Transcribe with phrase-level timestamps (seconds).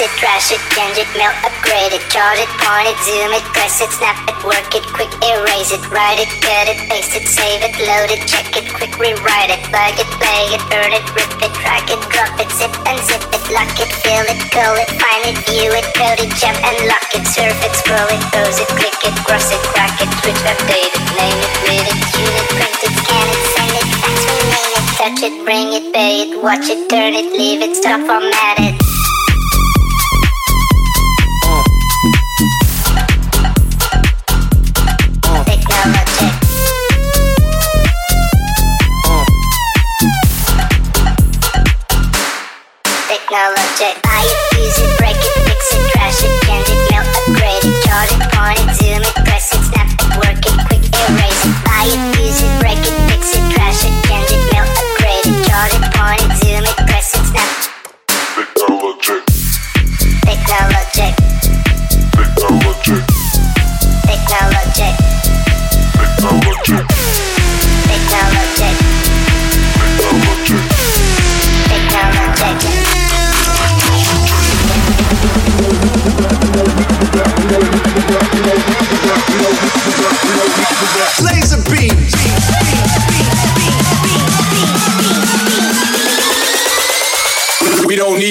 [0.00, 3.82] it, trash it, change it, melt, upgrade it, chart it, point it, zoom it, press
[3.82, 7.66] it, snap it, work it, quick erase it, write it, cut it, paste it, save
[7.66, 11.30] it, load it, check it, quick rewrite it, plug it, play it, burn it, rip
[11.42, 14.90] it, drag it, drop it, zip and zip it, lock it, fill it, call it,
[15.02, 18.62] find it, view it, code it, jump and lock it, surf it, scroll it, pose
[18.62, 22.34] it, click it, cross it, crack it, switch, update it, name it, read it, tune
[22.38, 26.12] it, print it, scan it, send it, fax, rename it, touch it, bring it, pay
[26.22, 28.87] it, watch it, turn it, leave it, stop, format it.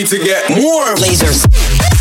[0.09, 1.97] To get more lasers.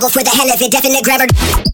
[0.00, 1.69] For with a hell of a definite grabber.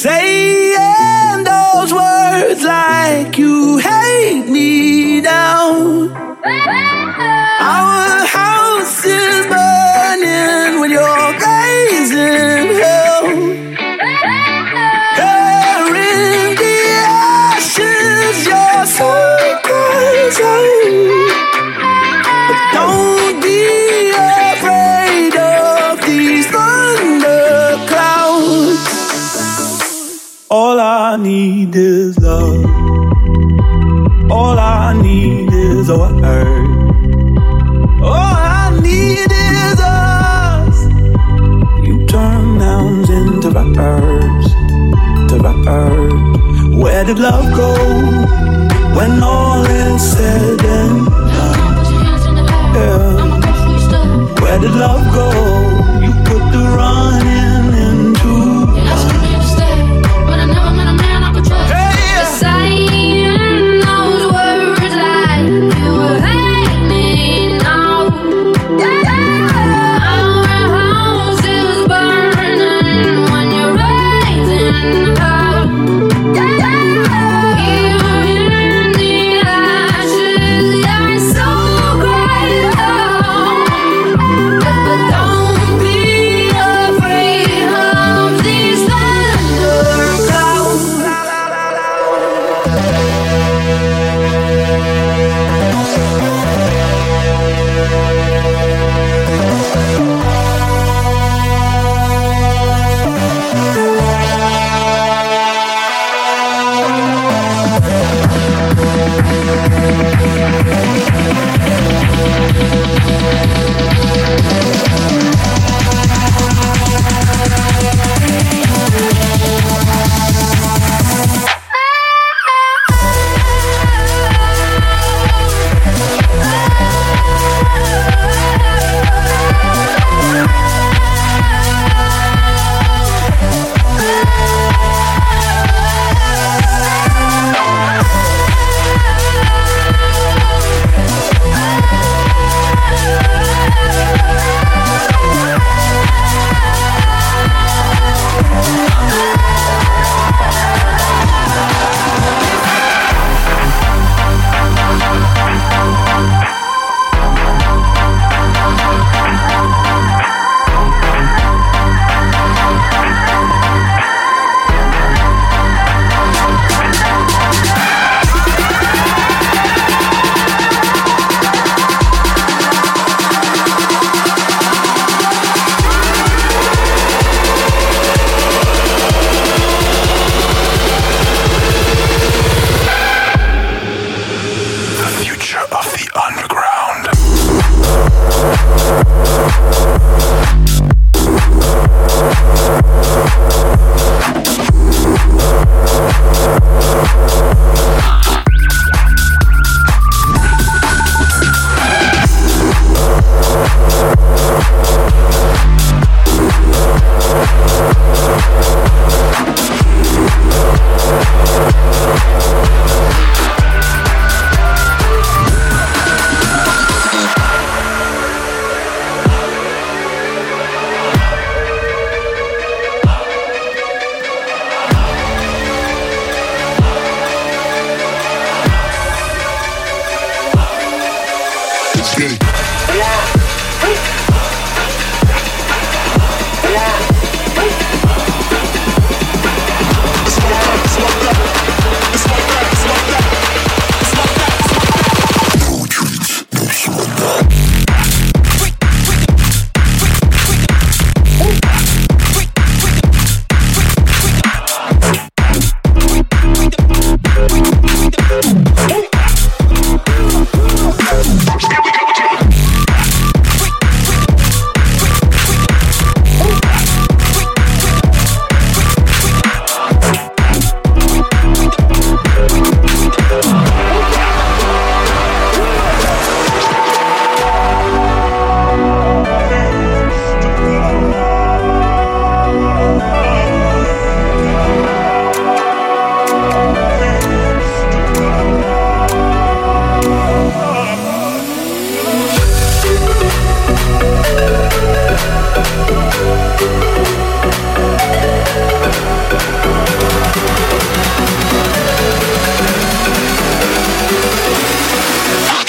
[0.00, 0.67] Say
[47.08, 47.72] did love go
[48.94, 52.74] when all is said and done?
[52.74, 54.42] Yeah.
[54.42, 55.27] Where did love go?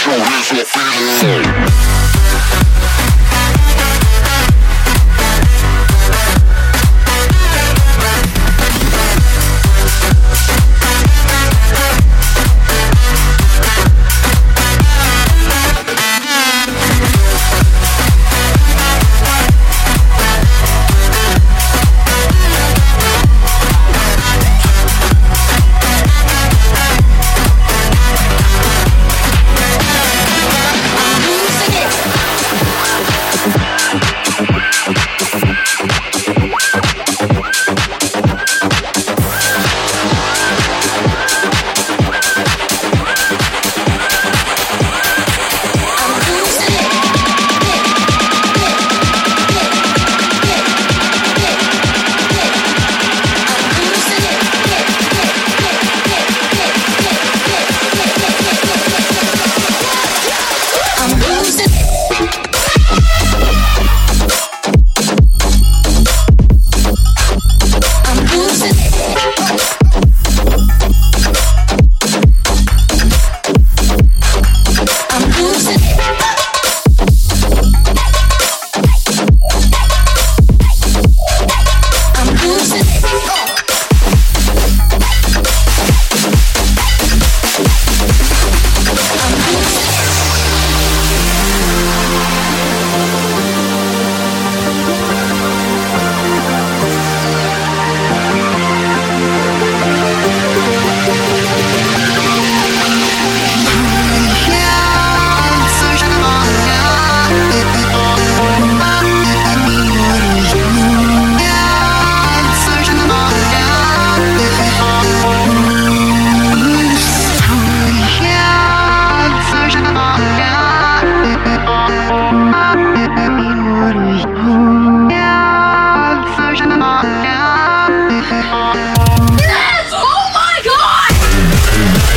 [0.10, 1.99] You'll lose.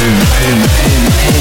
[0.05, 1.33] I'm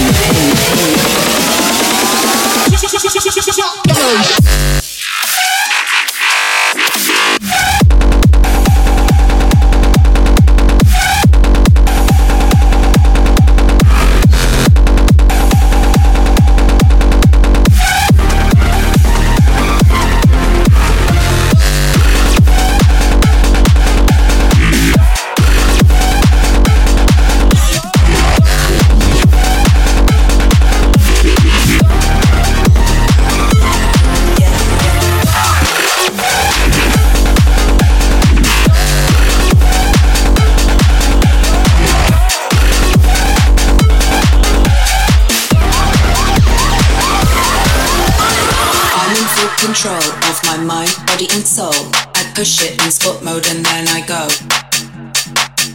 [49.61, 51.77] control of my mind, body, and soul.
[52.17, 54.27] I push it in sport mode and then I go.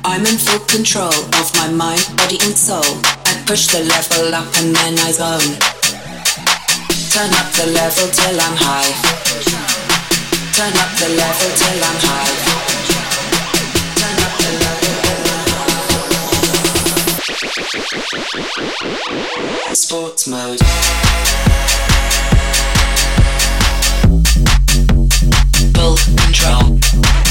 [0.03, 2.83] I'm in full control of my mind, body, and soul.
[3.31, 5.55] I push the level up and then I zone.
[7.15, 8.91] Turn up the level till I'm high.
[10.59, 12.35] Turn up the level till I'm high.
[14.03, 14.95] Turn up the level.
[19.75, 21.76] Sports mode.
[25.77, 27.26] Full control.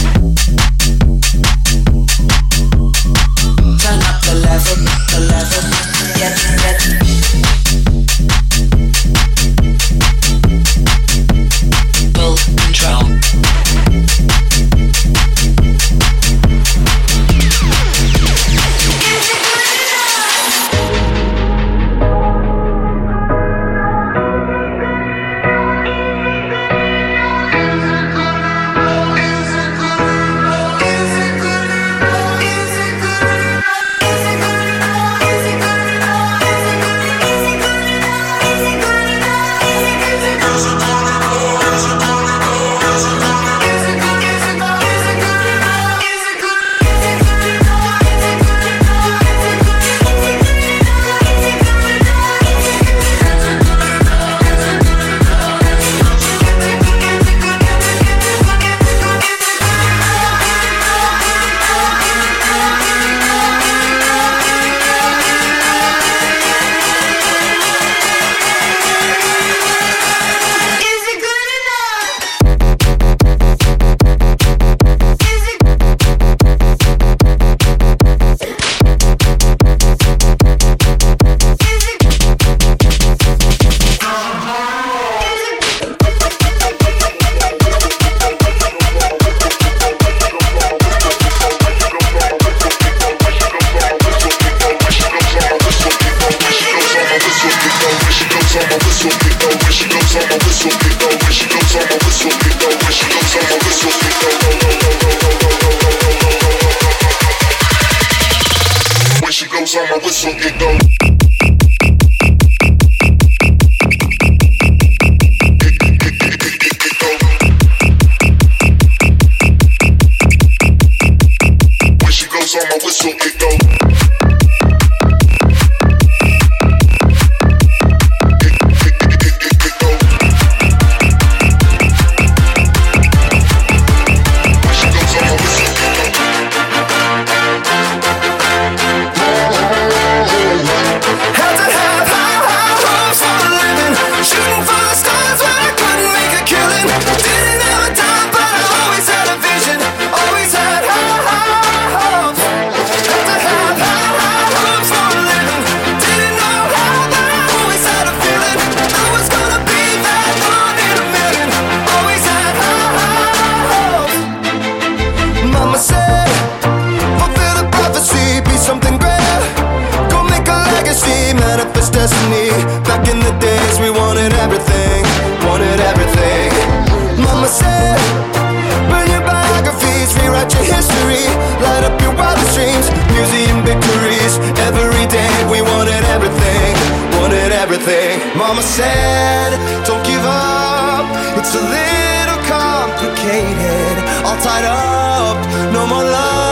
[188.34, 189.52] Mama said,
[189.86, 191.06] don't give up.
[191.38, 193.96] It's a little complicated.
[194.26, 195.38] All tied up,
[195.72, 196.45] no more love.